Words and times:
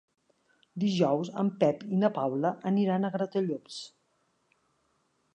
Dijous 0.83 1.29
en 1.41 1.51
Pep 1.63 1.83
i 1.97 1.99
na 2.03 2.09
Paula 2.15 2.51
aniran 2.69 3.05
a 3.05 3.11
Gratallops. 3.17 3.77